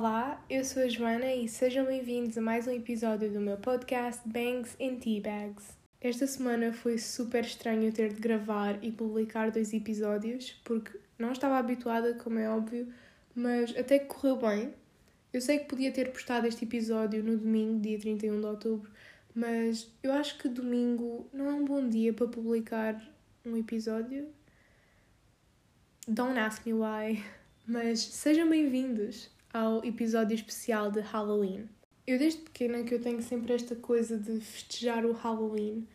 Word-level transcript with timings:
Olá, 0.00 0.40
eu 0.48 0.64
sou 0.64 0.84
a 0.84 0.88
Joana 0.88 1.34
e 1.34 1.48
sejam 1.48 1.84
bem-vindos 1.84 2.38
a 2.38 2.40
mais 2.40 2.68
um 2.68 2.70
episódio 2.70 3.32
do 3.32 3.40
meu 3.40 3.56
podcast 3.56 4.22
Bangs 4.28 4.76
and 4.80 5.00
Teabags. 5.00 5.76
Esta 6.00 6.24
semana 6.24 6.72
foi 6.72 6.98
super 6.98 7.42
estranho 7.42 7.92
ter 7.92 8.12
de 8.12 8.20
gravar 8.20 8.78
e 8.80 8.92
publicar 8.92 9.50
dois 9.50 9.72
episódios 9.74 10.52
porque 10.62 10.96
não 11.18 11.32
estava 11.32 11.58
habituada, 11.58 12.14
como 12.14 12.38
é 12.38 12.48
óbvio, 12.48 12.94
mas 13.34 13.76
até 13.76 13.98
que 13.98 14.06
correu 14.06 14.36
bem. 14.36 14.72
Eu 15.32 15.40
sei 15.40 15.58
que 15.58 15.64
podia 15.64 15.90
ter 15.90 16.12
postado 16.12 16.46
este 16.46 16.64
episódio 16.64 17.20
no 17.24 17.36
domingo, 17.36 17.80
dia 17.80 17.98
31 17.98 18.38
de 18.38 18.46
outubro, 18.46 18.88
mas 19.34 19.92
eu 20.00 20.12
acho 20.12 20.38
que 20.38 20.48
domingo 20.48 21.28
não 21.32 21.50
é 21.50 21.54
um 21.54 21.64
bom 21.64 21.88
dia 21.88 22.12
para 22.12 22.28
publicar 22.28 23.02
um 23.44 23.56
episódio. 23.56 24.28
Don't 26.06 26.38
ask 26.38 26.64
me 26.64 26.74
why, 26.74 27.20
mas 27.66 27.98
sejam 27.98 28.48
bem-vindos 28.48 29.36
ao 29.52 29.84
episódio 29.84 30.34
especial 30.34 30.90
de 30.90 31.00
Halloween. 31.00 31.68
Eu 32.06 32.18
desde 32.18 32.40
pequena 32.40 32.82
que 32.82 32.94
eu 32.94 33.00
tenho 33.00 33.22
sempre 33.22 33.52
esta 33.52 33.76
coisa 33.76 34.16
de 34.16 34.40
festejar 34.40 35.04
o 35.04 35.12
Halloween 35.12 35.86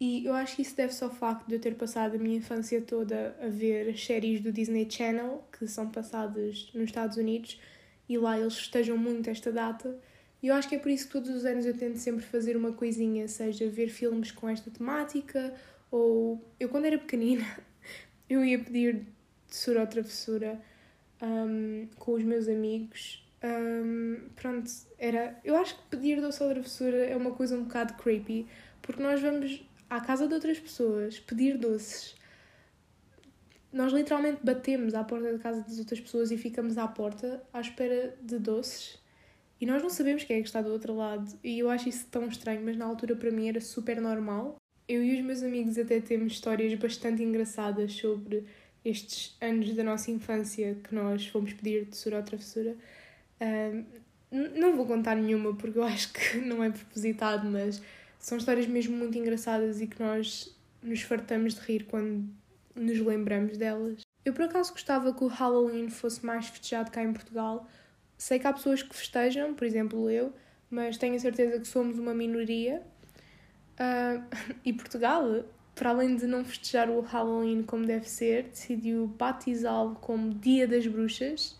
e 0.00 0.24
eu 0.24 0.32
acho 0.32 0.56
que 0.56 0.62
isso 0.62 0.74
deve-se 0.74 1.04
ao 1.04 1.10
facto 1.10 1.46
de 1.46 1.54
eu 1.54 1.60
ter 1.60 1.74
passado 1.74 2.16
a 2.16 2.18
minha 2.18 2.38
infância 2.38 2.80
toda 2.80 3.36
a 3.40 3.48
ver 3.48 3.96
séries 3.98 4.40
do 4.40 4.50
Disney 4.50 4.88
Channel 4.90 5.44
que 5.52 5.66
são 5.68 5.90
passadas 5.90 6.70
nos 6.72 6.84
Estados 6.84 7.16
Unidos 7.16 7.60
e 8.08 8.16
lá 8.16 8.38
eles 8.38 8.56
festejam 8.56 8.96
muito 8.96 9.28
esta 9.28 9.52
data. 9.52 9.96
E 10.42 10.48
eu 10.48 10.54
acho 10.54 10.68
que 10.68 10.74
é 10.74 10.78
por 10.78 10.90
isso 10.90 11.06
que 11.06 11.12
todos 11.12 11.30
os 11.30 11.44
anos 11.44 11.66
eu 11.66 11.76
tento 11.76 11.98
sempre 11.98 12.24
fazer 12.24 12.56
uma 12.56 12.72
coisinha, 12.72 13.28
seja 13.28 13.68
ver 13.68 13.90
filmes 13.90 14.32
com 14.32 14.48
esta 14.48 14.70
temática 14.70 15.54
ou 15.90 16.42
eu 16.58 16.68
quando 16.68 16.86
era 16.86 16.98
pequenina 16.98 17.46
eu 18.28 18.44
ia 18.44 18.58
pedir 18.58 19.06
tesoura 19.46 19.82
ou 19.82 19.86
travessura 19.86 20.60
um, 21.22 21.88
com 21.98 22.12
os 22.12 22.24
meus 22.24 22.48
amigos. 22.48 23.24
Um, 23.42 24.28
pronto, 24.36 24.70
era. 24.98 25.38
Eu 25.44 25.56
acho 25.56 25.74
que 25.74 25.82
pedir 25.96 26.20
doce 26.20 26.42
ou 26.42 26.50
travessura 26.50 26.96
é 26.96 27.16
uma 27.16 27.32
coisa 27.32 27.56
um 27.56 27.64
bocado 27.64 27.94
creepy, 27.94 28.46
porque 28.82 29.02
nós 29.02 29.20
vamos 29.20 29.64
à 29.88 30.00
casa 30.00 30.28
de 30.28 30.34
outras 30.34 30.58
pessoas 30.58 31.18
pedir 31.18 31.56
doces. 31.56 32.14
Nós 33.72 33.92
literalmente 33.92 34.40
batemos 34.42 34.94
à 34.94 35.04
porta 35.04 35.32
da 35.32 35.38
casa 35.38 35.62
das 35.62 35.78
outras 35.78 36.00
pessoas 36.00 36.30
e 36.30 36.36
ficamos 36.36 36.76
à 36.76 36.88
porta 36.88 37.42
à 37.52 37.60
espera 37.60 38.16
de 38.20 38.38
doces. 38.38 38.98
E 39.60 39.66
nós 39.66 39.82
não 39.82 39.90
sabemos 39.90 40.24
quem 40.24 40.38
é 40.38 40.40
que 40.40 40.46
está 40.46 40.62
do 40.62 40.70
outro 40.70 40.94
lado. 40.96 41.38
E 41.44 41.58
eu 41.58 41.70
acho 41.70 41.88
isso 41.88 42.06
tão 42.10 42.26
estranho, 42.26 42.62
mas 42.64 42.76
na 42.76 42.86
altura 42.86 43.14
para 43.14 43.30
mim 43.30 43.48
era 43.48 43.60
super 43.60 44.00
normal. 44.00 44.56
Eu 44.88 45.04
e 45.04 45.14
os 45.14 45.24
meus 45.24 45.42
amigos 45.42 45.78
até 45.78 46.00
temos 46.00 46.32
histórias 46.32 46.74
bastante 46.74 47.22
engraçadas 47.22 47.92
sobre 47.92 48.44
estes 48.84 49.36
anos 49.40 49.74
da 49.74 49.84
nossa 49.84 50.10
infância 50.10 50.76
que 50.82 50.94
nós 50.94 51.26
fomos 51.26 51.52
pedir 51.52 51.86
tesoura 51.86 52.18
ou 52.18 52.22
travessura. 52.24 52.76
Não 54.30 54.76
vou 54.76 54.86
contar 54.86 55.16
nenhuma 55.16 55.54
porque 55.54 55.78
eu 55.78 55.82
acho 55.84 56.12
que 56.12 56.38
não 56.38 56.62
é 56.62 56.70
propositado, 56.70 57.48
mas 57.48 57.82
são 58.18 58.38
histórias 58.38 58.66
mesmo 58.66 58.96
muito 58.96 59.16
engraçadas 59.18 59.80
e 59.80 59.86
que 59.86 60.00
nós 60.00 60.54
nos 60.82 61.02
fartamos 61.02 61.54
de 61.54 61.60
rir 61.60 61.84
quando 61.84 62.28
nos 62.74 62.98
lembramos 62.98 63.56
delas. 63.56 64.00
Eu 64.24 64.32
por 64.32 64.44
acaso 64.44 64.72
gostava 64.72 65.14
que 65.14 65.24
o 65.24 65.26
Halloween 65.26 65.88
fosse 65.88 66.24
mais 66.24 66.46
festejado 66.46 66.90
cá 66.90 67.02
em 67.02 67.12
Portugal. 67.12 67.66
Sei 68.16 68.38
que 68.38 68.46
há 68.46 68.52
pessoas 68.52 68.82
que 68.82 68.94
festejam, 68.94 69.54
por 69.54 69.66
exemplo 69.66 70.10
eu, 70.10 70.32
mas 70.70 70.98
tenho 70.98 71.16
a 71.16 71.18
certeza 71.18 71.58
que 71.58 71.66
somos 71.66 71.98
uma 71.98 72.14
minoria. 72.14 72.82
Uh, 73.72 74.22
e 74.64 74.72
Portugal 74.72 75.44
para 75.80 75.88
além 75.88 76.14
de 76.14 76.26
não 76.26 76.44
festejar 76.44 76.90
o 76.90 77.00
Halloween 77.00 77.62
como 77.62 77.86
deve 77.86 78.06
ser, 78.06 78.42
decidiu 78.42 79.06
batizá-lo 79.06 79.94
como 79.94 80.34
Dia 80.34 80.68
das 80.68 80.86
Bruxas. 80.86 81.58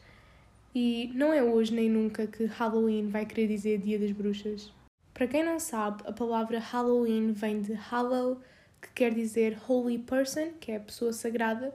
E 0.75 1.11
não 1.15 1.33
é 1.33 1.43
hoje 1.43 1.73
nem 1.73 1.89
nunca 1.89 2.27
que 2.27 2.45
Halloween 2.45 3.09
vai 3.09 3.25
querer 3.25 3.47
dizer 3.47 3.79
Dia 3.79 3.99
das 3.99 4.13
Bruxas. 4.13 4.71
Para 5.15 5.27
quem 5.27 5.43
não 5.43 5.59
sabe, 5.59 6.03
a 6.07 6.13
palavra 6.13 6.59
Halloween 6.59 7.33
vem 7.33 7.63
de 7.63 7.73
Hallow, 7.73 8.39
que 8.83 8.91
quer 8.95 9.15
dizer 9.15 9.59
Holy 9.67 9.97
Person, 9.97 10.51
que 10.61 10.71
é 10.71 10.77
a 10.77 10.81
pessoa 10.81 11.15
sagrada, 11.15 11.75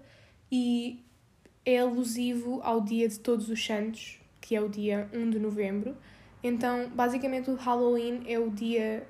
e 0.52 1.04
é 1.66 1.80
alusivo 1.80 2.62
ao 2.62 2.80
Dia 2.80 3.10
de 3.10 3.20
Todos 3.20 3.50
os 3.50 3.66
Santos, 3.66 4.20
que 4.40 4.56
é 4.56 4.62
o 4.62 4.70
dia 4.70 5.10
1 5.12 5.32
de 5.32 5.40
novembro. 5.40 5.98
Então, 6.44 6.90
basicamente, 6.90 7.50
o 7.50 7.56
Halloween 7.56 8.22
é 8.28 8.38
o 8.38 8.52
dia 8.52 9.04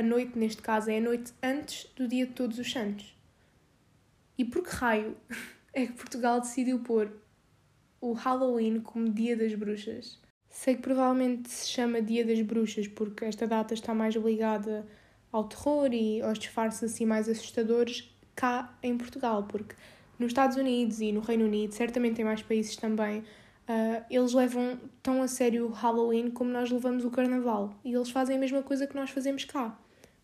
a 0.00 0.02
noite, 0.02 0.38
neste 0.38 0.60
caso, 0.60 0.90
é 0.90 0.98
a 0.98 1.00
noite 1.00 1.32
antes 1.42 1.90
do 1.94 2.08
dia 2.08 2.26
de 2.26 2.32
Todos 2.32 2.58
os 2.58 2.70
Santos. 2.70 3.16
E 4.36 4.44
por 4.44 4.62
que 4.62 4.70
raio 4.74 5.16
é 5.72 5.86
que 5.86 5.92
Portugal 5.92 6.40
decidiu 6.40 6.80
pôr 6.80 7.12
o 8.00 8.12
Halloween 8.12 8.80
como 8.80 9.08
Dia 9.08 9.36
das 9.36 9.54
Bruxas? 9.54 10.18
Sei 10.48 10.74
que 10.74 10.82
provavelmente 10.82 11.48
se 11.48 11.68
chama 11.68 12.02
Dia 12.02 12.24
das 12.24 12.40
Bruxas 12.40 12.88
porque 12.88 13.24
esta 13.24 13.46
data 13.46 13.74
está 13.74 13.94
mais 13.94 14.14
ligada 14.16 14.86
ao 15.30 15.44
terror 15.44 15.92
e 15.92 16.20
aos 16.20 16.38
disfarces 16.38 16.82
assim 16.82 17.06
mais 17.06 17.28
assustadores 17.28 18.12
cá 18.34 18.76
em 18.82 18.96
Portugal, 18.96 19.44
porque 19.44 19.76
nos 20.18 20.28
Estados 20.28 20.56
Unidos 20.56 21.00
e 21.00 21.12
no 21.12 21.20
Reino 21.20 21.44
Unido, 21.44 21.72
certamente 21.72 22.20
em 22.20 22.24
mais 22.24 22.42
países 22.42 22.76
também, 22.76 23.22
Uh, 23.70 24.04
eles 24.10 24.32
levam 24.32 24.80
tão 25.00 25.22
a 25.22 25.28
sério 25.28 25.66
o 25.66 25.70
Halloween 25.70 26.28
como 26.28 26.50
nós 26.50 26.68
levamos 26.72 27.04
o 27.04 27.10
Carnaval. 27.10 27.72
E 27.84 27.94
eles 27.94 28.10
fazem 28.10 28.36
a 28.36 28.40
mesma 28.40 28.64
coisa 28.64 28.84
que 28.84 28.96
nós 28.96 29.10
fazemos 29.10 29.44
cá. 29.44 29.78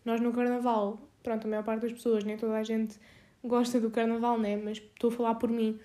Nós 0.07 0.21
no 0.21 0.31
Carnaval, 0.31 0.97
pronto, 1.21 1.45
a 1.45 1.49
maior 1.49 1.63
parte 1.65 1.81
das 1.81 1.91
pessoas, 1.91 2.23
nem 2.23 2.37
toda 2.37 2.53
a 2.53 2.63
gente 2.63 2.97
gosta 3.43 3.77
do 3.77 3.91
Carnaval, 3.91 4.39
né? 4.39 4.55
Mas 4.55 4.77
estou 4.77 5.09
a 5.09 5.13
falar 5.13 5.35
por 5.35 5.49
mim. 5.49 5.77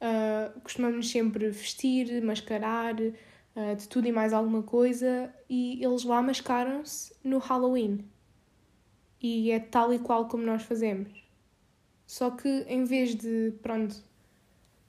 Uh, 0.00 0.58
costumamos 0.62 1.10
sempre 1.10 1.50
vestir, 1.50 2.22
mascarar, 2.22 2.94
uh, 2.94 3.76
de 3.76 3.86
tudo 3.86 4.08
e 4.08 4.12
mais 4.12 4.32
alguma 4.32 4.62
coisa. 4.62 5.30
E 5.46 5.84
eles 5.84 6.04
lá 6.04 6.22
mascaram-se 6.22 7.14
no 7.22 7.36
Halloween. 7.36 8.02
E 9.20 9.50
é 9.50 9.60
tal 9.60 9.92
e 9.92 9.98
qual 9.98 10.26
como 10.26 10.42
nós 10.42 10.62
fazemos. 10.62 11.12
Só 12.06 12.30
que 12.30 12.48
em 12.48 12.84
vez 12.84 13.14
de, 13.14 13.52
pronto, 13.60 14.02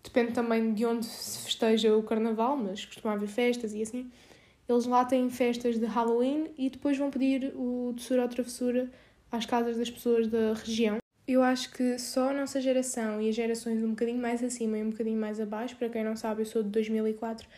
Depende 0.01 0.31
também 0.31 0.73
de 0.73 0.85
onde 0.85 1.05
se 1.05 1.39
festeja 1.39 1.93
o 1.93 2.01
carnaval, 2.01 2.55
mas 2.55 2.85
costuma 2.85 3.13
haver 3.15 3.27
festas 3.27 3.73
e 3.73 3.81
assim. 3.81 4.09
Eles 4.67 4.85
lá 4.85 5.05
têm 5.05 5.29
festas 5.29 5.79
de 5.79 5.85
Halloween 5.85 6.49
e 6.57 6.69
depois 6.69 6.97
vão 6.97 7.09
pedir 7.09 7.53
o 7.55 7.93
doçura 7.95 8.23
ou 8.23 8.27
travessura 8.27 8.89
às 9.31 9.45
casas 9.45 9.77
das 9.77 9.89
pessoas 9.89 10.27
da 10.27 10.53
região. 10.53 10.97
Eu 11.27 11.43
acho 11.43 11.71
que 11.71 11.97
só 11.99 12.29
a 12.29 12.33
nossa 12.33 12.59
geração 12.59 13.21
e 13.21 13.29
as 13.29 13.35
gerações 13.35 13.83
um 13.83 13.89
bocadinho 13.89 14.21
mais 14.21 14.43
acima 14.43 14.77
e 14.77 14.83
um 14.83 14.91
bocadinho 14.91 15.19
mais 15.19 15.39
abaixo, 15.39 15.75
para 15.75 15.89
quem 15.89 16.03
não 16.03 16.15
sabe, 16.15 16.41
eu 16.41 16.45
sou 16.45 16.63
de 16.63 16.69
2004, 16.69 17.45
uh, 17.45 17.49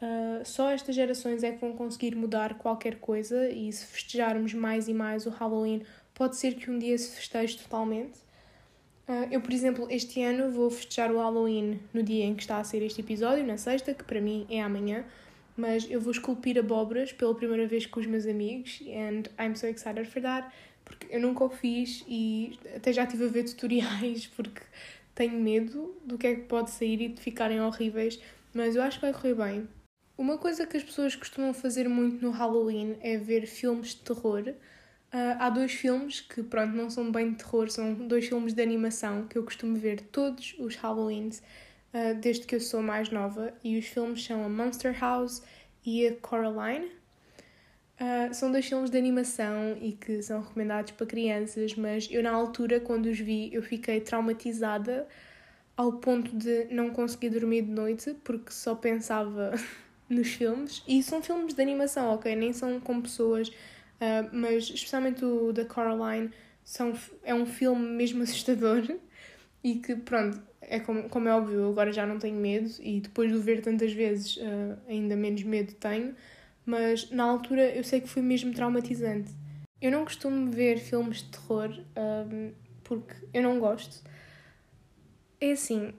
ah, 0.00 0.44
só 0.44 0.70
estas 0.70 0.94
gerações 0.94 1.42
é 1.42 1.52
que 1.52 1.60
vão 1.60 1.74
conseguir 1.74 2.14
mudar 2.14 2.54
qualquer 2.54 2.96
coisa 2.96 3.50
e 3.50 3.70
se 3.70 3.84
festejarmos 3.84 4.54
mais 4.54 4.88
e 4.88 4.94
mais 4.94 5.26
o 5.26 5.30
Halloween, 5.30 5.82
pode 6.14 6.36
ser 6.36 6.54
que 6.54 6.70
um 6.70 6.78
dia 6.78 6.96
se 6.96 7.16
festeje 7.16 7.58
totalmente. 7.58 8.18
Uh, 9.06 9.28
eu, 9.30 9.42
por 9.42 9.52
exemplo, 9.52 9.86
este 9.90 10.22
ano 10.22 10.50
vou 10.50 10.70
festejar 10.70 11.10
o 11.12 11.18
Halloween 11.18 11.80
no 11.92 12.02
dia 12.02 12.24
em 12.24 12.34
que 12.34 12.42
está 12.42 12.58
a 12.58 12.64
ser 12.64 12.82
este 12.82 13.02
episódio, 13.02 13.44
na 13.46 13.58
sexta, 13.58 13.92
que 13.92 14.04
para 14.04 14.22
mim 14.22 14.46
é 14.50 14.62
amanhã, 14.62 15.04
mas 15.58 15.90
eu 15.90 16.00
vou 16.00 16.12
esculpir 16.12 16.56
abóboras 16.56 17.12
pela 17.12 17.34
primeira 17.34 17.66
vez 17.66 17.84
com 17.84 17.98
os 17.98 18.06
meus 18.06 18.26
amigos 18.26 18.80
and 18.86 19.24
I'm 19.42 19.56
so 19.56 19.66
excited 19.66 20.06
for 20.08 20.22
that, 20.22 20.48
porque 20.84 21.08
eu 21.10 21.20
nunca 21.20 21.44
o 21.44 21.50
fiz 21.50 22.04
e 22.06 22.56
até 22.76 22.92
já 22.92 23.02
estive 23.02 23.24
a 23.24 23.28
ver 23.28 23.42
tutoriais 23.50 24.28
porque 24.28 24.62
tenho 25.16 25.38
medo 25.38 25.96
do 26.04 26.16
que 26.16 26.28
é 26.28 26.34
que 26.36 26.42
pode 26.42 26.70
sair 26.70 27.02
e 27.02 27.08
de 27.08 27.20
ficarem 27.20 27.60
horríveis, 27.60 28.20
mas 28.54 28.76
eu 28.76 28.82
acho 28.82 29.00
que 29.00 29.06
vai 29.06 29.12
correr 29.12 29.34
bem. 29.34 29.68
Uma 30.16 30.38
coisa 30.38 30.64
que 30.64 30.76
as 30.76 30.82
pessoas 30.82 31.16
costumam 31.16 31.52
fazer 31.52 31.88
muito 31.88 32.24
no 32.24 32.30
Halloween 32.30 32.96
é 33.00 33.16
ver 33.16 33.46
filmes 33.46 33.90
de 33.90 34.02
terror. 34.02 34.44
Uh, 34.48 35.38
há 35.38 35.50
dois 35.50 35.72
filmes 35.72 36.20
que, 36.20 36.42
pronto, 36.42 36.72
não 36.74 36.88
são 36.88 37.10
bem 37.10 37.30
de 37.30 37.38
terror, 37.38 37.68
são 37.68 37.94
dois 37.94 38.28
filmes 38.28 38.52
de 38.52 38.62
animação 38.62 39.26
que 39.26 39.38
eu 39.38 39.42
costumo 39.42 39.76
ver 39.76 40.02
todos 40.02 40.54
os 40.58 40.76
Halloweens 40.76 41.42
uh, 41.94 42.14
desde 42.20 42.46
que 42.46 42.54
eu 42.54 42.60
sou 42.60 42.82
mais 42.82 43.10
nova. 43.10 43.52
E 43.62 43.78
os 43.78 43.86
filmes 43.86 44.24
são 44.24 44.44
a 44.44 44.48
Monster 44.48 44.98
House 44.98 45.42
e 45.84 46.06
a 46.06 46.14
Coraline. 46.16 46.86
Uh, 48.00 48.32
são 48.32 48.52
dois 48.52 48.66
filmes 48.66 48.90
de 48.90 48.98
animação 48.98 49.76
e 49.80 49.92
que 49.92 50.22
são 50.22 50.40
recomendados 50.40 50.92
para 50.92 51.06
crianças, 51.06 51.74
mas 51.74 52.08
eu, 52.10 52.22
na 52.22 52.30
altura, 52.30 52.78
quando 52.78 53.06
os 53.06 53.18
vi, 53.18 53.52
eu 53.52 53.62
fiquei 53.62 54.00
traumatizada 54.00 55.08
ao 55.76 55.94
ponto 55.94 56.36
de 56.36 56.66
não 56.70 56.90
conseguir 56.90 57.30
dormir 57.30 57.62
de 57.62 57.70
noite 57.70 58.16
porque 58.22 58.52
só 58.52 58.74
pensava 58.74 59.52
nos 60.08 60.28
filmes. 60.28 60.82
E 60.86 61.02
são 61.02 61.22
filmes 61.22 61.54
de 61.54 61.62
animação, 61.62 62.14
ok? 62.14 62.34
Nem 62.36 62.52
são 62.52 62.78
com 62.78 63.00
pessoas 63.00 63.50
Uh, 63.98 64.30
mas 64.32 64.70
especialmente 64.70 65.24
o 65.24 65.52
da 65.52 65.64
Coraline 65.64 66.30
são, 66.64 66.92
é 67.24 67.34
um 67.34 67.44
filme 67.44 67.84
mesmo 67.84 68.22
assustador 68.22 68.82
e 69.62 69.76
que, 69.76 69.96
pronto, 69.96 70.40
é 70.60 70.80
como, 70.80 71.08
como 71.08 71.28
é 71.28 71.34
óbvio, 71.34 71.60
eu 71.60 71.70
agora 71.70 71.92
já 71.92 72.06
não 72.06 72.18
tenho 72.18 72.36
medo 72.36 72.70
e 72.80 73.00
depois 73.00 73.30
de 73.30 73.36
o 73.36 73.40
ver 73.40 73.60
tantas 73.62 73.92
vezes 73.92 74.36
uh, 74.36 74.78
ainda 74.88 75.16
menos 75.16 75.42
medo 75.42 75.72
tenho, 75.74 76.14
mas 76.64 77.10
na 77.10 77.24
altura 77.24 77.74
eu 77.74 77.82
sei 77.82 78.00
que 78.00 78.08
foi 78.08 78.22
mesmo 78.22 78.52
traumatizante. 78.52 79.30
Eu 79.80 79.92
não 79.92 80.04
costumo 80.04 80.50
ver 80.50 80.78
filmes 80.78 81.18
de 81.18 81.30
terror 81.30 81.70
um, 81.96 82.52
porque 82.82 83.14
eu 83.32 83.42
não 83.42 83.58
gosto. 83.60 84.02
É 85.40 85.52
assim, 85.52 85.94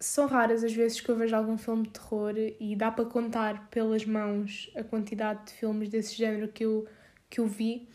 são 0.00 0.26
raras 0.26 0.64
as 0.64 0.72
vezes 0.72 1.00
que 1.00 1.08
eu 1.08 1.16
vejo 1.16 1.36
algum 1.36 1.58
filme 1.58 1.84
de 1.84 1.90
terror 1.90 2.34
e 2.36 2.74
dá 2.74 2.90
para 2.90 3.04
contar 3.04 3.68
pelas 3.70 4.04
mãos 4.04 4.70
a 4.74 4.82
quantidade 4.82 5.46
de 5.46 5.52
filmes 5.52 5.88
desse 5.88 6.16
género 6.16 6.48
que 6.48 6.64
eu, 6.64 6.86
que 7.28 7.40
eu 7.40 7.46
vi. 7.46 7.86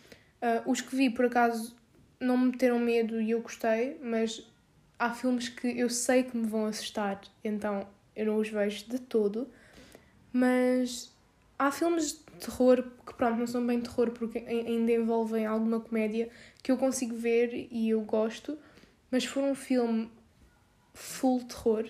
Uh, 0.41 0.71
os 0.71 0.81
que 0.81 0.95
vi, 0.95 1.09
por 1.09 1.25
acaso, 1.25 1.75
não 2.19 2.37
me 2.37 2.51
meteram 2.51 2.79
medo 2.79 3.19
e 3.19 3.31
eu 3.31 3.41
gostei, 3.41 3.99
mas 4.01 4.47
há 4.99 5.13
filmes 5.13 5.49
que 5.49 5.67
eu 5.67 5.89
sei 5.89 6.23
que 6.23 6.35
me 6.35 6.47
vão 6.47 6.65
assustar, 6.65 7.21
então 7.43 7.87
eu 8.15 8.25
não 8.25 8.37
os 8.37 8.49
vejo 8.49 8.85
de 8.89 8.99
todo. 8.99 9.47
Mas 10.31 11.11
há 11.57 11.71
filmes 11.71 12.13
de 12.13 12.45
terror 12.45 12.83
que, 13.05 13.13
pronto, 13.13 13.37
não 13.37 13.47
são 13.47 13.65
bem 13.65 13.81
terror 13.81 14.11
porque 14.11 14.39
ainda 14.39 14.91
envolvem 14.91 15.45
alguma 15.45 15.79
comédia 15.79 16.29
que 16.61 16.71
eu 16.71 16.77
consigo 16.77 17.15
ver 17.15 17.67
e 17.71 17.89
eu 17.89 18.01
gosto, 18.01 18.57
mas 19.09 19.23
se 19.23 19.29
for 19.29 19.43
um 19.43 19.55
filme 19.55 20.11
full 20.93 21.43
terror, 21.43 21.89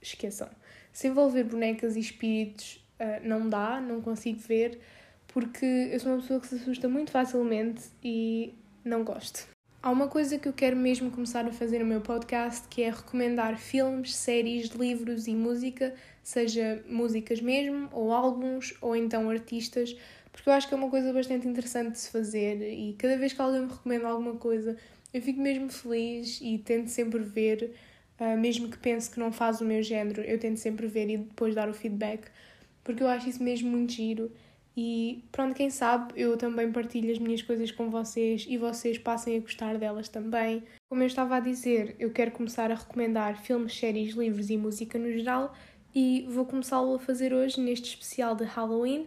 esqueçam. 0.00 0.48
Se 0.92 1.08
envolver 1.08 1.44
bonecas 1.44 1.96
e 1.96 2.00
espíritos 2.00 2.84
uh, 2.98 3.26
não 3.26 3.48
dá, 3.48 3.80
não 3.80 4.00
consigo 4.00 4.38
ver, 4.40 4.80
porque 5.28 5.64
eu 5.64 6.00
sou 6.00 6.12
uma 6.12 6.20
pessoa 6.20 6.40
que 6.40 6.48
se 6.48 6.56
assusta 6.56 6.88
muito 6.88 7.10
facilmente 7.10 7.84
e 8.02 8.54
não 8.84 9.04
gosto. 9.04 9.46
Há 9.82 9.90
uma 9.90 10.08
coisa 10.08 10.38
que 10.38 10.46
eu 10.46 10.52
quero 10.52 10.76
mesmo 10.76 11.10
começar 11.10 11.46
a 11.46 11.52
fazer 11.52 11.78
no 11.78 11.86
meu 11.86 12.02
podcast, 12.02 12.68
que 12.68 12.82
é 12.82 12.90
recomendar 12.90 13.56
filmes, 13.56 14.14
séries, 14.14 14.68
livros 14.68 15.26
e 15.26 15.34
música, 15.34 15.94
seja 16.22 16.84
músicas 16.86 17.40
mesmo, 17.40 17.88
ou 17.90 18.12
álbuns, 18.12 18.74
ou 18.82 18.94
então 18.94 19.30
artistas, 19.30 19.96
porque 20.30 20.50
eu 20.50 20.52
acho 20.52 20.68
que 20.68 20.74
é 20.74 20.76
uma 20.76 20.90
coisa 20.90 21.14
bastante 21.14 21.48
interessante 21.48 21.92
de 21.92 21.98
se 21.98 22.10
fazer 22.10 22.60
e 22.60 22.94
cada 22.98 23.16
vez 23.16 23.32
que 23.32 23.40
alguém 23.40 23.62
me 23.62 23.72
recomenda 23.72 24.06
alguma 24.08 24.34
coisa, 24.34 24.76
eu 25.14 25.22
fico 25.22 25.40
mesmo 25.40 25.70
feliz 25.70 26.40
e 26.42 26.58
tento 26.58 26.88
sempre 26.88 27.20
ver 27.20 27.74
Uh, 28.20 28.36
mesmo 28.36 28.68
que 28.68 28.76
pense 28.76 29.10
que 29.10 29.18
não 29.18 29.32
faz 29.32 29.62
o 29.62 29.64
meu 29.64 29.82
género, 29.82 30.20
eu 30.20 30.38
tento 30.38 30.58
sempre 30.58 30.86
ver 30.86 31.08
e 31.08 31.16
depois 31.16 31.54
dar 31.54 31.70
o 31.70 31.72
feedback, 31.72 32.28
porque 32.84 33.02
eu 33.02 33.08
acho 33.08 33.30
isso 33.30 33.42
mesmo 33.42 33.70
muito 33.70 33.92
giro. 33.94 34.30
E 34.76 35.24
pronto, 35.32 35.54
quem 35.54 35.68
sabe 35.68 36.12
eu 36.16 36.36
também 36.36 36.70
partilho 36.70 37.10
as 37.10 37.18
minhas 37.18 37.42
coisas 37.42 37.70
com 37.70 37.90
vocês 37.90 38.46
e 38.48 38.56
vocês 38.56 38.98
passem 38.98 39.36
a 39.36 39.40
gostar 39.40 39.76
delas 39.76 40.08
também. 40.08 40.62
Como 40.88 41.02
eu 41.02 41.06
estava 41.06 41.36
a 41.36 41.40
dizer, 41.40 41.96
eu 41.98 42.10
quero 42.10 42.30
começar 42.30 42.70
a 42.70 42.74
recomendar 42.74 43.42
filmes, 43.42 43.76
séries, 43.76 44.14
livros 44.14 44.48
e 44.48 44.56
música 44.56 44.98
no 44.98 45.10
geral 45.12 45.54
e 45.94 46.26
vou 46.28 46.44
começá-lo 46.44 46.94
a 46.94 46.98
fazer 46.98 47.32
hoje 47.34 47.60
neste 47.60 47.88
especial 47.90 48.34
de 48.34 48.44
Halloween. 48.44 49.06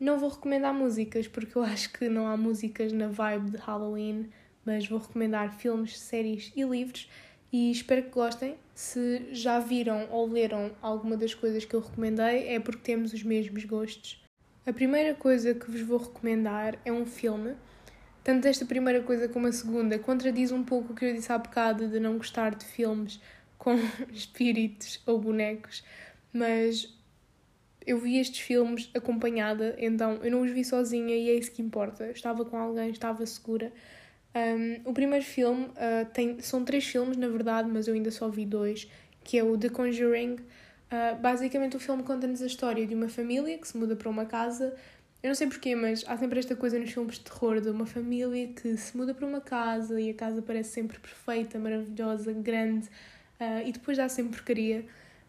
Não 0.00 0.18
vou 0.18 0.30
recomendar 0.30 0.74
músicas 0.74 1.28
porque 1.28 1.56
eu 1.56 1.62
acho 1.64 1.92
que 1.92 2.08
não 2.08 2.26
há 2.26 2.36
músicas 2.36 2.92
na 2.92 3.08
vibe 3.08 3.50
de 3.50 3.56
Halloween, 3.58 4.30
mas 4.64 4.88
vou 4.88 4.98
recomendar 4.98 5.52
filmes, 5.58 5.98
séries 5.98 6.52
e 6.56 6.62
livros 6.62 7.08
e 7.52 7.70
espero 7.70 8.02
que 8.04 8.10
gostem. 8.10 8.56
Se 8.74 9.26
já 9.32 9.60
viram 9.60 10.08
ou 10.10 10.26
leram 10.26 10.72
alguma 10.80 11.16
das 11.16 11.34
coisas 11.34 11.64
que 11.66 11.76
eu 11.76 11.80
recomendei, 11.80 12.48
é 12.48 12.58
porque 12.58 12.80
temos 12.82 13.12
os 13.12 13.22
mesmos 13.22 13.64
gostos. 13.66 14.21
A 14.64 14.72
primeira 14.72 15.12
coisa 15.12 15.54
que 15.54 15.68
vos 15.68 15.80
vou 15.80 15.98
recomendar 15.98 16.78
é 16.84 16.92
um 16.92 17.04
filme. 17.04 17.54
Tanto 18.22 18.46
esta 18.46 18.64
primeira 18.64 19.02
coisa 19.02 19.28
como 19.28 19.48
a 19.48 19.52
segunda 19.52 19.98
contradiz 19.98 20.52
um 20.52 20.62
pouco 20.62 20.92
o 20.92 20.96
que 20.96 21.04
eu 21.04 21.12
disse 21.12 21.32
há 21.32 21.38
bocado 21.38 21.88
de 21.88 21.98
não 21.98 22.16
gostar 22.16 22.54
de 22.54 22.64
filmes 22.64 23.20
com 23.58 23.74
espíritos 24.14 25.00
ou 25.04 25.18
bonecos, 25.18 25.84
mas 26.32 26.96
eu 27.84 27.98
vi 27.98 28.18
estes 28.18 28.40
filmes 28.40 28.88
acompanhada, 28.94 29.74
então 29.78 30.20
eu 30.22 30.30
não 30.30 30.42
os 30.42 30.52
vi 30.52 30.64
sozinha 30.64 31.16
e 31.16 31.30
é 31.30 31.34
isso 31.34 31.50
que 31.50 31.60
importa. 31.60 32.04
Eu 32.04 32.12
estava 32.12 32.44
com 32.44 32.56
alguém, 32.56 32.90
estava 32.90 33.26
segura. 33.26 33.72
Um, 34.34 34.90
o 34.90 34.94
primeiro 34.94 35.24
filme 35.24 35.64
uh, 35.66 36.06
tem, 36.12 36.40
são 36.40 36.64
três 36.64 36.86
filmes, 36.86 37.16
na 37.16 37.28
verdade, 37.28 37.68
mas 37.68 37.88
eu 37.88 37.94
ainda 37.94 38.12
só 38.12 38.28
vi 38.28 38.46
dois, 38.46 38.88
que 39.24 39.36
é 39.36 39.42
o 39.42 39.58
The 39.58 39.68
Conjuring. 39.70 40.36
Uh, 40.92 41.18
basicamente, 41.18 41.74
o 41.74 41.80
filme 41.80 42.02
conta-nos 42.02 42.42
a 42.42 42.46
história 42.46 42.86
de 42.86 42.94
uma 42.94 43.08
família 43.08 43.56
que 43.56 43.66
se 43.66 43.74
muda 43.78 43.96
para 43.96 44.10
uma 44.10 44.26
casa. 44.26 44.76
Eu 45.22 45.28
não 45.28 45.34
sei 45.34 45.46
porquê, 45.46 45.74
mas 45.74 46.04
há 46.06 46.18
sempre 46.18 46.38
esta 46.38 46.54
coisa 46.54 46.78
nos 46.78 46.90
filmes 46.90 47.14
de 47.14 47.22
terror 47.22 47.62
de 47.62 47.70
uma 47.70 47.86
família 47.86 48.48
que 48.48 48.76
se 48.76 48.94
muda 48.94 49.14
para 49.14 49.26
uma 49.26 49.40
casa 49.40 49.98
e 49.98 50.10
a 50.10 50.14
casa 50.14 50.42
parece 50.42 50.70
sempre 50.70 50.98
perfeita, 50.98 51.58
maravilhosa, 51.58 52.32
grande 52.34 52.88
uh, 53.40 53.66
e 53.66 53.72
depois 53.72 53.96
dá 53.96 54.06
sempre 54.06 54.32
porcaria. 54.36 54.84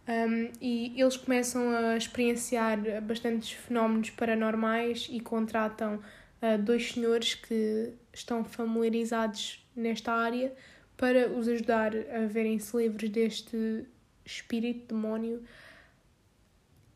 Um, 0.06 0.52
e 0.60 1.00
eles 1.00 1.16
começam 1.16 1.70
a 1.70 1.96
experienciar 1.96 3.02
bastantes 3.02 3.54
fenómenos 3.54 4.10
paranormais 4.10 5.08
e 5.10 5.22
contratam 5.22 5.96
uh, 5.96 6.58
dois 6.62 6.92
senhores 6.92 7.36
que 7.36 7.94
estão 8.12 8.44
familiarizados 8.44 9.66
nesta 9.74 10.12
área 10.12 10.54
para 10.98 11.30
os 11.30 11.48
ajudar 11.48 11.94
a 11.96 12.26
verem-se 12.28 12.76
livres 12.76 13.10
deste 13.10 13.86
espírito, 14.26 14.94
demónio. 14.94 15.44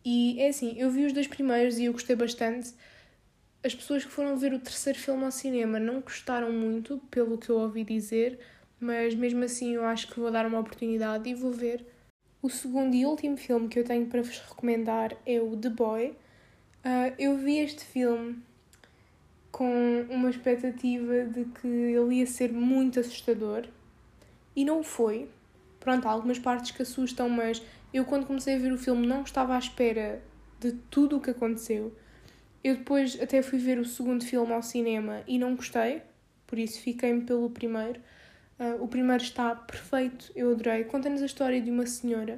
E 0.03 0.39
é 0.39 0.49
assim, 0.49 0.75
eu 0.77 0.89
vi 0.89 1.05
os 1.05 1.13
dois 1.13 1.27
primeiros 1.27 1.77
e 1.77 1.85
eu 1.85 1.93
gostei 1.93 2.15
bastante. 2.15 2.73
As 3.63 3.75
pessoas 3.75 4.05
que 4.05 4.11
foram 4.11 4.37
ver 4.37 4.53
o 4.53 4.59
terceiro 4.59 4.97
filme 4.97 5.25
ao 5.25 5.31
cinema 5.31 5.79
não 5.79 5.99
gostaram 5.99 6.51
muito, 6.51 6.99
pelo 7.11 7.37
que 7.37 7.49
eu 7.49 7.59
ouvi 7.59 7.83
dizer, 7.83 8.39
mas 8.79 9.13
mesmo 9.15 9.43
assim 9.43 9.75
eu 9.75 9.83
acho 9.85 10.07
que 10.07 10.19
vou 10.19 10.31
dar 10.31 10.45
uma 10.45 10.59
oportunidade 10.59 11.29
e 11.29 11.33
vou 11.33 11.51
ver. 11.51 11.85
O 12.41 12.49
segundo 12.49 12.95
e 12.95 13.05
último 13.05 13.35
filme 13.35 13.67
que 13.67 13.79
eu 13.79 13.83
tenho 13.83 14.05
para 14.05 14.21
vos 14.21 14.39
recomendar 14.39 15.17
é 15.25 15.41
o 15.41 15.57
The 15.57 15.69
Boy. 15.69 16.09
Uh, 16.85 17.13
eu 17.17 17.35
vi 17.37 17.57
este 17.57 17.83
filme 17.83 18.41
com 19.51 20.05
uma 20.09 20.29
expectativa 20.29 21.25
de 21.25 21.45
que 21.45 21.67
ele 21.67 22.15
ia 22.15 22.27
ser 22.27 22.53
muito 22.53 22.99
assustador 22.99 23.67
e 24.55 24.63
não 24.63 24.83
foi. 24.83 25.27
Pronto, 25.87 26.05
há 26.05 26.11
algumas 26.11 26.37
partes 26.37 26.71
que 26.71 26.81
assustam, 26.81 27.29
mas 27.29 27.63
eu 27.93 28.03
quando 28.03 28.25
comecei 28.25 28.55
a 28.55 28.59
ver 28.59 28.73
o 28.73 28.77
filme 28.77 29.07
não 29.07 29.21
estava 29.21 29.55
à 29.55 29.57
espera 29.57 30.21
de 30.59 30.73
tudo 30.91 31.15
o 31.15 31.21
que 31.21 31.29
aconteceu. 31.29 31.95
Eu 32.61 32.75
depois 32.75 33.17
até 33.21 33.41
fui 33.41 33.57
ver 33.57 33.79
o 33.79 33.85
segundo 33.85 34.25
filme 34.25 34.51
ao 34.51 34.61
cinema 34.61 35.23
e 35.25 35.39
não 35.39 35.55
gostei, 35.55 36.01
por 36.45 36.59
isso 36.59 36.81
fiquei-me 36.81 37.21
pelo 37.21 37.49
primeiro. 37.49 38.01
Uh, 38.59 38.83
o 38.83 38.87
primeiro 38.89 39.23
está 39.23 39.55
perfeito, 39.55 40.29
eu 40.35 40.51
adorei. 40.51 40.83
Conta-nos 40.83 41.21
a 41.21 41.25
história 41.25 41.61
de 41.61 41.71
uma 41.71 41.85
senhora 41.85 42.37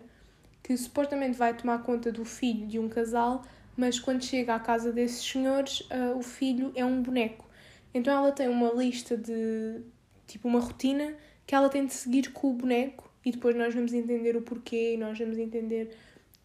que 0.62 0.78
supostamente 0.78 1.36
vai 1.36 1.58
tomar 1.58 1.82
conta 1.82 2.12
do 2.12 2.24
filho 2.24 2.68
de 2.68 2.78
um 2.78 2.88
casal 2.88 3.44
mas 3.76 4.00
quando 4.00 4.24
chega 4.24 4.54
à 4.54 4.60
casa 4.60 4.92
desses 4.92 5.28
senhores, 5.28 5.80
uh, 5.90 6.16
o 6.16 6.22
filho 6.22 6.72
é 6.76 6.86
um 6.86 7.02
boneco. 7.02 7.50
Então 7.96 8.16
ela 8.16 8.32
tem 8.32 8.48
uma 8.48 8.72
lista 8.72 9.18
de. 9.18 9.82
tipo, 10.28 10.48
uma 10.48 10.60
rotina 10.60 11.16
que 11.48 11.56
ela 11.56 11.68
tem 11.68 11.88
de 11.88 11.96
seguir 11.96 12.32
com 12.32 12.52
o 12.52 12.54
boneco 12.54 13.09
e 13.26 13.32
depois 13.32 13.56
nós 13.56 13.74
vamos 13.74 13.94
entender 13.94 14.36
o 14.36 14.42
porquê, 14.42 14.98
nós 14.98 15.18
vamos 15.18 15.38
entender 15.38 15.96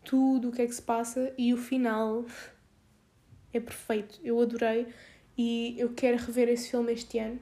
tudo 0.05 0.49
o 0.49 0.53
que 0.53 0.63
é 0.63 0.67
que 0.67 0.75
se 0.75 0.83
passa 0.83 1.33
e 1.39 1.55
o 1.55 1.57
final 1.57 2.25
é 3.53 3.61
perfeito. 3.61 4.21
Eu 4.23 4.41
adorei 4.41 4.87
e 5.37 5.75
eu 5.79 5.93
quero 5.95 6.17
rever 6.19 6.49
esse 6.49 6.71
filme 6.71 6.93
este 6.93 7.19
ano. 7.19 7.39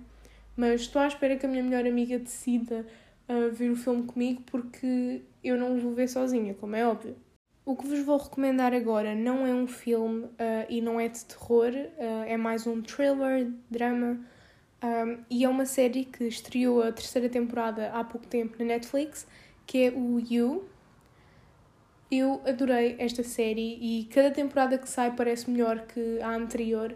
Mas 0.56 0.82
estou 0.82 1.00
à 1.00 1.06
espera 1.06 1.36
que 1.36 1.46
a 1.46 1.48
minha 1.48 1.62
melhor 1.62 1.86
amiga 1.86 2.18
decida 2.18 2.86
uh, 3.28 3.50
ver 3.52 3.70
o 3.70 3.76
filme 3.76 4.04
comigo 4.04 4.42
porque 4.42 5.22
eu 5.42 5.56
não 5.56 5.76
o 5.76 5.80
vou 5.80 5.92
ver 5.92 6.08
sozinha, 6.08 6.54
como 6.54 6.76
é 6.76 6.86
óbvio. 6.86 7.16
O 7.64 7.76
que 7.76 7.86
vos 7.86 8.00
vou 8.00 8.18
recomendar 8.18 8.74
agora 8.74 9.14
não 9.14 9.46
é 9.46 9.54
um 9.54 9.66
filme 9.66 10.24
uh, 10.24 10.66
e 10.68 10.80
não 10.80 10.98
é 10.98 11.08
de 11.08 11.24
terror, 11.24 11.70
uh, 11.70 12.24
é 12.26 12.36
mais 12.36 12.66
um 12.66 12.82
thriller, 12.82 13.50
drama, 13.70 14.20
um, 14.82 15.18
e 15.30 15.44
é 15.44 15.48
uma 15.48 15.64
série 15.64 16.04
que 16.04 16.24
estreou 16.24 16.82
a 16.82 16.90
terceira 16.90 17.28
temporada 17.28 17.90
há 17.92 18.02
pouco 18.02 18.26
tempo 18.26 18.56
na 18.58 18.64
Netflix, 18.64 19.26
que 19.66 19.86
é 19.86 19.90
o 19.90 20.18
You. 20.18 20.64
Eu 22.10 22.42
adorei 22.46 22.96
esta 22.98 23.22
série 23.22 23.78
e 23.80 24.04
cada 24.12 24.30
temporada 24.30 24.76
que 24.76 24.88
sai 24.88 25.14
parece 25.14 25.48
melhor 25.48 25.86
que 25.86 26.20
a 26.20 26.34
anterior. 26.34 26.94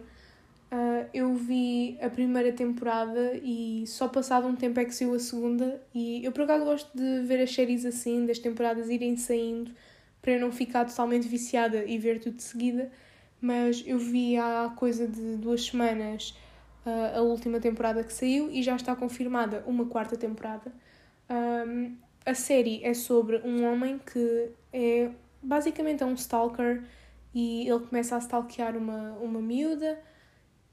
Uh, 0.71 1.09
eu 1.15 1.33
vi 1.35 1.97
a 2.03 2.11
primeira 2.11 2.53
temporada 2.53 3.35
e 3.41 3.85
só 3.87 4.09
passado 4.09 4.49
um 4.49 4.57
tempo 4.57 4.81
é 4.81 4.85
que 4.85 4.93
saiu 4.93 5.15
a 5.15 5.19
segunda, 5.21 5.81
e 5.95 6.25
eu 6.25 6.33
por 6.33 6.43
acaso 6.43 6.65
gosto 6.65 6.91
de 6.93 7.21
ver 7.21 7.41
as 7.41 7.55
séries 7.55 7.85
assim, 7.85 8.27
das 8.27 8.41
temporadas 8.41 8.91
irem 8.91 9.17
saindo 9.17 9.71
para 10.21 10.37
não 10.41 10.51
ficar 10.51 10.85
totalmente 10.85 11.29
viciada 11.29 11.85
e 11.85 11.97
ver 11.99 12.19
tudo 12.19 12.37
de 12.37 12.43
seguida, 12.43 12.91
mas 13.41 13.85
eu 13.87 13.97
vi 13.97 14.37
há 14.37 14.73
coisa 14.77 15.07
de 15.07 15.37
duas 15.37 15.67
semanas 15.67 16.35
uh, 16.87 17.19
a 17.19 17.21
última 17.21 17.61
temporada 17.61 18.03
que 18.05 18.13
saiu 18.13 18.51
e 18.51 18.63
já 18.63 18.77
está 18.77 18.95
confirmada 18.95 19.65
uma 19.67 19.87
quarta 19.87 20.17
temporada. 20.17 20.73
Um, 21.29 21.97
a 22.25 22.35
série 22.35 22.83
é 22.85 22.95
sobre 22.95 23.39
um 23.45 23.65
homem 23.65 23.99
que 23.99 24.51
é 24.73 25.11
basicamente 25.43 26.03
é 26.03 26.07
um 26.07 26.15
stalker 26.15 26.83
e 27.35 27.69
ele 27.69 27.81
começa 27.81 28.17
a 28.17 28.19
stalkear 28.19 28.77
uma, 28.77 29.13
uma 29.21 29.41
miúda. 29.41 29.99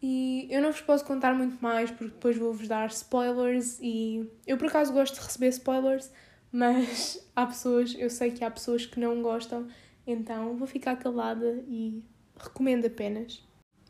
E 0.01 0.47
eu 0.49 0.61
não 0.61 0.71
vos 0.71 0.81
posso 0.81 1.05
contar 1.05 1.33
muito 1.33 1.61
mais 1.61 1.89
porque 1.89 2.13
depois 2.13 2.37
vou-vos 2.37 2.67
dar 2.67 2.87
spoilers 2.89 3.79
e 3.81 4.29
eu 4.45 4.57
por 4.57 4.67
acaso 4.67 4.91
gosto 4.91 5.15
de 5.15 5.21
receber 5.21 5.47
spoilers, 5.47 6.11
mas 6.51 7.25
há 7.35 7.45
pessoas, 7.45 7.95
eu 7.97 8.09
sei 8.09 8.31
que 8.31 8.43
há 8.43 8.51
pessoas 8.51 8.85
que 8.85 8.99
não 8.99 9.21
gostam, 9.21 9.67
então 10.05 10.57
vou 10.57 10.67
ficar 10.67 10.97
calada 10.97 11.63
e 11.67 12.03
recomendo 12.37 12.85
apenas. 12.85 13.41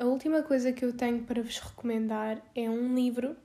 A 0.04 0.06
última 0.06 0.44
coisa 0.44 0.74
que 0.74 0.84
eu 0.84 0.92
tenho 0.92 1.24
para 1.24 1.42
vos 1.42 1.60
recomendar 1.60 2.44
é 2.54 2.70
um 2.70 2.94
livro. 2.94 3.38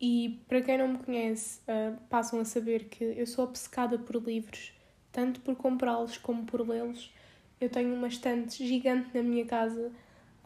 E 0.00 0.40
para 0.48 0.62
quem 0.62 0.78
não 0.78 0.88
me 0.88 0.98
conhece, 1.00 1.60
uh, 1.68 1.98
passam 2.08 2.40
a 2.40 2.46
saber 2.46 2.84
que 2.84 3.04
eu 3.04 3.26
sou 3.26 3.44
obcecada 3.44 3.98
por 3.98 4.16
livros 4.16 4.72
tanto 5.12 5.38
por 5.42 5.54
comprá-los 5.54 6.16
como 6.16 6.46
por 6.46 6.66
lê-los. 6.66 7.12
Eu 7.60 7.68
tenho 7.68 7.94
uma 7.94 8.08
estante 8.08 8.66
gigante 8.66 9.10
na 9.14 9.22
minha 9.22 9.44
casa, 9.44 9.92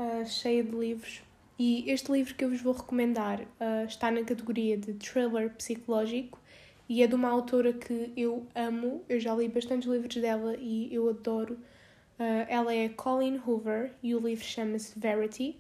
uh, 0.01 0.27
cheia 0.27 0.65
de 0.65 0.75
livros, 0.75 1.23
e 1.57 1.89
este 1.89 2.11
livro 2.11 2.35
que 2.35 2.45
eu 2.45 2.51
vos 2.51 2.61
vou 2.61 2.73
recomendar 2.73 3.43
uh, 3.43 3.87
está 3.87 4.11
na 4.11 4.25
categoria 4.25 4.77
de 4.77 4.95
thriller 4.95 5.49
psicológico 5.51 6.41
e 6.89 7.05
é 7.05 7.07
de 7.07 7.15
uma 7.15 7.29
autora 7.29 7.73
que 7.73 8.13
eu 8.17 8.45
amo. 8.53 9.05
Eu 9.09 9.21
já 9.21 9.33
li 9.33 9.47
bastantes 9.47 9.89
livros 9.89 10.17
dela 10.17 10.57
e 10.59 10.93
eu 10.93 11.09
adoro. 11.09 11.57
Uh, 12.23 12.47
ela 12.49 12.73
é 12.73 12.89
Colleen 12.89 13.41
Hoover 13.45 13.91
e 14.01 14.15
o 14.15 14.21
livro 14.21 14.45
chama-se 14.45 14.97
Verity. 14.97 15.59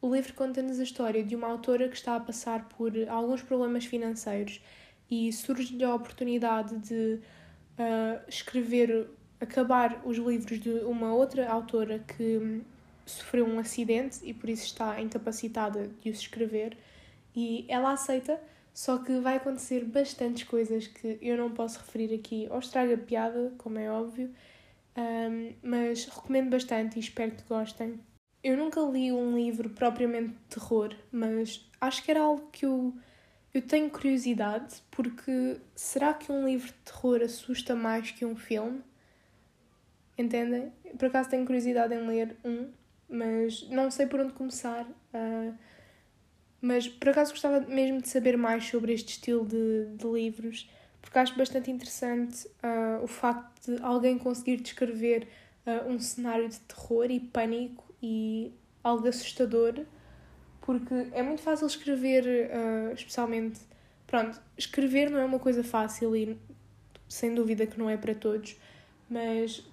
O 0.00 0.14
livro 0.14 0.32
conta-nos 0.34 0.78
a 0.78 0.84
história 0.84 1.24
de 1.24 1.34
uma 1.34 1.48
autora 1.48 1.88
que 1.88 1.96
está 1.96 2.14
a 2.14 2.20
passar 2.20 2.68
por 2.68 2.92
alguns 3.08 3.42
problemas 3.42 3.84
financeiros 3.86 4.62
e 5.10 5.32
surge-lhe 5.32 5.82
a 5.82 5.92
oportunidade 5.92 6.78
de 6.78 7.18
uh, 7.76 8.20
escrever, 8.28 9.08
acabar 9.40 10.00
os 10.04 10.16
livros 10.16 10.60
de 10.60 10.70
uma 10.70 11.12
outra 11.12 11.50
autora 11.50 11.98
que 11.98 12.62
sofreu 13.04 13.44
um 13.44 13.58
acidente 13.58 14.20
e 14.22 14.32
por 14.32 14.48
isso 14.48 14.66
está 14.66 15.00
incapacitada 15.00 15.90
de 16.00 16.10
os 16.10 16.20
escrever 16.20 16.78
e 17.34 17.64
ela 17.66 17.90
aceita, 17.90 18.40
só 18.72 18.96
que 18.98 19.18
vai 19.18 19.38
acontecer 19.38 19.84
bastantes 19.84 20.44
coisas 20.44 20.86
que 20.86 21.18
eu 21.20 21.36
não 21.36 21.50
posso 21.50 21.80
referir 21.80 22.14
aqui 22.14 22.46
ou 22.48 22.60
estraga 22.60 22.96
piada, 22.96 23.52
como 23.58 23.76
é 23.76 23.90
óbvio, 23.90 24.30
um, 24.96 25.54
mas 25.62 26.06
recomendo 26.06 26.50
bastante 26.50 26.96
e 26.96 27.00
espero 27.00 27.32
que 27.32 27.42
gostem. 27.44 28.00
Eu 28.42 28.56
nunca 28.56 28.80
li 28.80 29.12
um 29.12 29.36
livro 29.36 29.70
propriamente 29.70 30.28
de 30.28 30.56
terror, 30.56 30.94
mas 31.12 31.68
acho 31.80 32.02
que 32.02 32.10
era 32.10 32.20
algo 32.20 32.48
que 32.50 32.64
eu, 32.64 32.94
eu 33.52 33.62
tenho 33.62 33.90
curiosidade, 33.90 34.82
porque 34.90 35.60
será 35.74 36.14
que 36.14 36.32
um 36.32 36.46
livro 36.46 36.68
de 36.68 36.78
terror 36.84 37.22
assusta 37.22 37.74
mais 37.74 38.10
que 38.10 38.24
um 38.24 38.34
filme? 38.34 38.82
Entendem? 40.16 40.72
Por 40.98 41.06
acaso 41.06 41.30
tenho 41.30 41.44
curiosidade 41.44 41.94
em 41.94 42.06
ler 42.06 42.36
um, 42.44 42.70
mas 43.08 43.68
não 43.68 43.90
sei 43.90 44.06
por 44.06 44.20
onde 44.20 44.32
começar. 44.32 44.86
Uh, 45.14 45.54
mas 46.60 46.86
por 46.86 47.08
acaso 47.08 47.32
gostava 47.32 47.60
mesmo 47.60 48.00
de 48.00 48.08
saber 48.08 48.36
mais 48.36 48.66
sobre 48.66 48.92
este 48.92 49.12
estilo 49.12 49.46
de, 49.46 49.96
de 49.96 50.06
livros, 50.06 50.68
porque 51.10 51.18
acho 51.18 51.36
bastante 51.36 51.72
interessante 51.72 52.46
uh, 52.62 53.02
o 53.02 53.06
facto 53.08 53.74
de 53.74 53.82
alguém 53.82 54.16
conseguir 54.16 54.58
descrever 54.58 55.26
uh, 55.66 55.90
um 55.90 55.98
cenário 55.98 56.48
de 56.48 56.60
terror 56.60 57.10
e 57.10 57.18
pânico 57.18 57.84
e 58.00 58.52
algo 58.82 59.08
assustador, 59.08 59.84
porque 60.60 60.94
é 61.10 61.20
muito 61.20 61.42
fácil 61.42 61.66
escrever, 61.66 62.24
uh, 62.24 62.94
especialmente. 62.94 63.58
Pronto, 64.06 64.40
escrever 64.56 65.10
não 65.10 65.18
é 65.18 65.24
uma 65.24 65.40
coisa 65.40 65.64
fácil 65.64 66.14
e 66.14 66.38
sem 67.08 67.34
dúvida 67.34 67.66
que 67.66 67.76
não 67.76 67.90
é 67.90 67.96
para 67.96 68.14
todos, 68.14 68.56
mas 69.08 69.68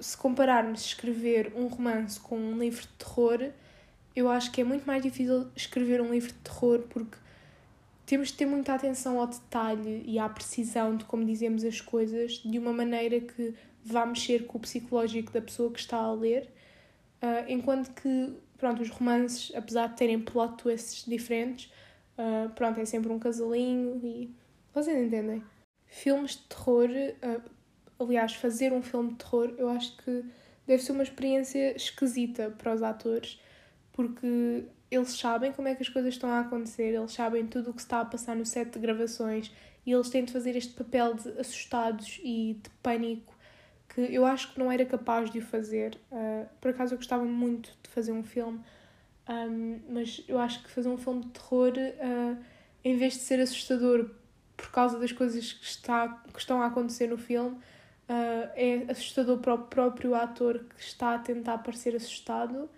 se 0.00 0.16
compararmos 0.16 0.86
escrever 0.86 1.52
um 1.54 1.68
romance 1.68 2.18
com 2.18 2.36
um 2.36 2.58
livro 2.58 2.82
de 2.82 2.88
terror, 2.88 3.52
eu 4.16 4.28
acho 4.28 4.50
que 4.50 4.60
é 4.60 4.64
muito 4.64 4.84
mais 4.84 5.00
difícil 5.04 5.46
escrever 5.54 6.00
um 6.00 6.10
livro 6.10 6.32
de 6.32 6.38
terror 6.40 6.80
porque 6.90 7.16
temos 8.06 8.28
de 8.28 8.34
ter 8.34 8.46
muita 8.46 8.74
atenção 8.74 9.18
ao 9.18 9.26
detalhe 9.26 10.02
e 10.06 10.18
à 10.18 10.28
precisão 10.28 10.96
de 10.96 11.04
como 11.04 11.24
dizemos 11.24 11.64
as 11.64 11.80
coisas 11.80 12.32
de 12.44 12.58
uma 12.58 12.72
maneira 12.72 13.20
que 13.20 13.54
vá 13.84 14.04
mexer 14.06 14.46
com 14.46 14.58
o 14.58 14.60
psicológico 14.60 15.32
da 15.32 15.40
pessoa 15.40 15.70
que 15.70 15.78
está 15.78 15.98
a 15.98 16.12
ler, 16.12 16.50
uh, 17.22 17.44
enquanto 17.48 17.92
que 17.92 18.34
pronto, 18.58 18.82
os 18.82 18.88
romances, 18.88 19.54
apesar 19.54 19.88
de 19.88 19.96
terem 19.96 20.20
plot 20.20 20.56
twists 20.56 21.04
diferentes, 21.04 21.70
uh, 22.18 22.48
pronto, 22.54 22.80
é 22.80 22.84
sempre 22.84 23.12
um 23.12 23.18
casalinho 23.18 24.00
e 24.02 24.34
vocês 24.72 24.96
entendem. 24.96 25.42
Filmes 25.86 26.32
de 26.32 26.42
terror, 26.44 26.88
uh, 26.88 27.42
aliás, 28.02 28.34
fazer 28.34 28.72
um 28.72 28.82
filme 28.82 29.10
de 29.10 29.16
terror, 29.16 29.54
eu 29.58 29.68
acho 29.68 29.96
que 29.98 30.24
deve 30.66 30.82
ser 30.82 30.92
uma 30.92 31.02
experiência 31.02 31.76
esquisita 31.76 32.50
para 32.56 32.74
os 32.74 32.82
atores, 32.82 33.40
porque 33.92 34.64
eles 34.94 35.18
sabem 35.18 35.52
como 35.52 35.68
é 35.68 35.74
que 35.74 35.82
as 35.82 35.88
coisas 35.88 36.14
estão 36.14 36.30
a 36.30 36.40
acontecer, 36.40 36.94
eles 36.94 37.12
sabem 37.12 37.46
tudo 37.46 37.70
o 37.70 37.74
que 37.74 37.80
está 37.80 38.00
a 38.00 38.04
passar 38.04 38.34
no 38.36 38.44
set 38.44 38.70
de 38.70 38.78
gravações 38.78 39.52
e 39.86 39.92
eles 39.92 40.08
têm 40.08 40.24
de 40.24 40.32
fazer 40.32 40.56
este 40.56 40.72
papel 40.74 41.14
de 41.14 41.28
assustados 41.38 42.20
e 42.22 42.58
de 42.62 42.70
pânico 42.82 43.34
que 43.88 44.00
eu 44.00 44.26
acho 44.26 44.52
que 44.52 44.58
não 44.58 44.72
era 44.72 44.84
capaz 44.84 45.30
de 45.30 45.38
o 45.38 45.42
fazer. 45.42 45.98
Uh, 46.10 46.48
por 46.60 46.70
acaso 46.70 46.94
eu 46.94 46.98
gostava 46.98 47.24
muito 47.24 47.70
de 47.82 47.90
fazer 47.90 48.12
um 48.12 48.24
filme, 48.24 48.60
um, 49.28 49.80
mas 49.88 50.24
eu 50.26 50.38
acho 50.38 50.62
que 50.62 50.70
fazer 50.70 50.88
um 50.88 50.98
filme 50.98 51.22
de 51.22 51.28
terror, 51.28 51.72
uh, 51.72 52.36
em 52.82 52.96
vez 52.96 53.14
de 53.14 53.20
ser 53.20 53.40
assustador 53.40 54.10
por 54.56 54.70
causa 54.70 54.98
das 54.98 55.12
coisas 55.12 55.52
que, 55.52 55.64
está, 55.64 56.08
que 56.32 56.38
estão 56.38 56.62
a 56.62 56.66
acontecer 56.66 57.08
no 57.08 57.18
filme, 57.18 57.58
Uh, 58.06 58.52
é 58.54 58.84
assustador 58.90 59.38
para 59.38 59.54
o 59.54 59.58
próprio 59.58 60.14
ator 60.14 60.58
que 60.58 60.82
está 60.82 61.14
a 61.14 61.18
tentar 61.18 61.56
parecer 61.58 61.96
assustado. 61.96 62.68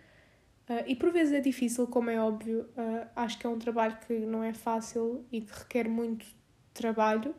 Uh, 0.69 0.83
e 0.87 0.97
por 0.97 1.13
vezes 1.13 1.33
é 1.33 1.41
difícil, 1.41 1.87
como 1.87 2.11
é 2.11 2.21
óbvio. 2.21 2.69
Uh, 2.77 3.09
acho 3.15 3.39
que 3.39 3.47
é 3.47 3.51
um 3.51 3.59
trabalho 3.59 3.97
que 4.07 4.15
não 4.21 4.43
é 4.43 4.53
fácil 4.53 5.25
e 5.31 5.41
que 5.41 5.53
requer 5.53 5.89
muito 5.89 6.27
trabalho 6.75 7.35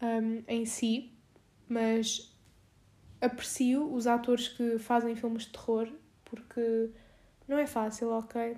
um, 0.00 0.42
em 0.46 0.64
si, 0.64 1.12
mas 1.68 2.36
aprecio 3.20 3.92
os 3.92 4.06
atores 4.06 4.48
que 4.48 4.78
fazem 4.78 5.14
filmes 5.14 5.44
de 5.44 5.50
terror 5.50 5.88
porque 6.24 6.90
não 7.46 7.58
é 7.58 7.66
fácil, 7.66 8.10
ok? 8.10 8.56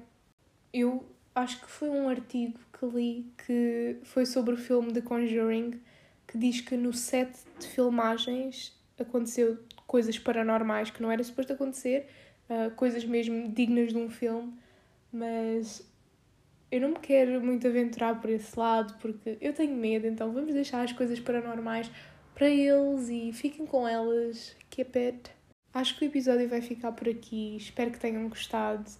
Eu 0.72 1.04
acho 1.34 1.60
que 1.60 1.70
foi 1.70 1.90
um 1.90 2.08
artigo 2.08 2.58
que 2.78 2.86
li 2.86 3.32
que 3.46 3.98
foi 4.04 4.24
sobre 4.24 4.54
o 4.54 4.56
filme 4.56 4.92
The 4.92 5.00
Conjuring 5.00 5.80
que 6.26 6.38
diz 6.38 6.60
que 6.60 6.76
no 6.76 6.92
set 6.92 7.36
de 7.58 7.66
filmagens 7.66 8.76
aconteceu 8.98 9.58
coisas 9.86 10.18
paranormais 10.18 10.90
que 10.90 11.02
não 11.02 11.10
era 11.10 11.22
suposto 11.22 11.52
acontecer, 11.52 12.08
uh, 12.48 12.70
coisas 12.74 13.04
mesmo 13.04 13.48
dignas 13.48 13.92
de 13.92 13.98
um 13.98 14.08
filme, 14.08 14.52
mas 15.12 15.86
eu 16.70 16.80
não 16.80 16.90
me 16.90 16.98
quero 16.98 17.40
muito 17.40 17.66
aventurar 17.66 18.20
por 18.20 18.30
esse 18.30 18.58
lado 18.58 18.94
porque 19.00 19.38
eu 19.40 19.52
tenho 19.52 19.74
medo, 19.76 20.06
então 20.06 20.32
vamos 20.32 20.52
deixar 20.52 20.82
as 20.82 20.92
coisas 20.92 21.20
paranormais 21.20 21.90
para 22.34 22.48
eles 22.48 23.08
e 23.08 23.32
fiquem 23.32 23.64
com 23.64 23.86
elas, 23.86 24.56
keep 24.70 24.98
it. 24.98 25.30
Acho 25.72 25.96
que 25.98 26.04
o 26.04 26.08
episódio 26.08 26.48
vai 26.48 26.60
ficar 26.60 26.92
por 26.92 27.08
aqui, 27.08 27.56
espero 27.56 27.90
que 27.90 27.98
tenham 27.98 28.28
gostado. 28.28 28.90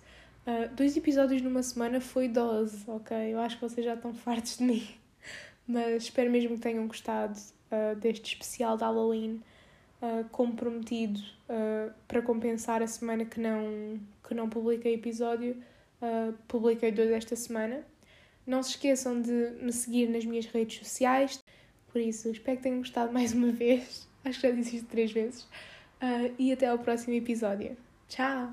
Uh, 0.47 0.75
dois 0.75 0.97
episódios 0.97 1.41
numa 1.43 1.63
semana 1.63 2.01
foi 2.01 2.29
dose, 2.29 2.85
ok? 2.87 3.17
Eu 3.33 3.41
acho 3.41 3.57
que 3.57 3.63
vocês 3.63 3.85
já 3.85 3.95
estão 3.95 4.13
fartos 4.15 4.59
de 4.59 4.65
mim. 4.65 4.87
Mas 5.67 6.05
espero 6.05 6.31
mesmo 6.31 6.57
que 6.57 6.63
tenham 6.63 6.87
gostado 6.87 7.39
uh, 7.73 7.97
deste 7.97 8.35
especial 8.35 8.77
de 8.77 8.85
Halloween 8.85 9.41
uh, 10.05 10.29
comprometido 10.31 11.21
uh, 11.49 11.93
para 12.07 12.21
compensar 12.21 12.83
a 12.83 12.87
semana 12.87 13.25
que 13.25 13.41
não, 13.41 13.99
que 14.27 14.35
não 14.35 14.49
publiquei 14.49 14.95
episódio. 14.95 15.57
publiquei 16.47 16.93
dois 16.93 17.11
esta 17.11 17.35
semana. 17.35 17.83
Não 18.47 18.63
se 18.63 18.71
esqueçam 18.71 19.21
de 19.21 19.53
me 19.63 19.73
seguir 19.73 20.09
nas 20.09 20.25
minhas 20.25 20.47
redes 20.47 20.79
sociais. 20.79 21.43
Por 21.91 22.01
isso, 22.01 22.29
espero 22.29 22.59
que 22.59 22.63
tenham 22.65 22.79
gostado 22.79 23.13
mais 23.13 23.33
uma 23.33 23.51
vez. 23.51 24.07
Acho 24.25 24.41
que 24.41 24.49
já 24.49 24.55
disse 24.55 24.77
isto 24.77 24.89
três 24.89 25.13
vezes. 25.13 25.47
e 26.39 26.53
até 26.53 26.67
ao 26.67 26.79
próximo 26.79 27.15
episódio. 27.15 27.77
Tchau! 28.09 28.53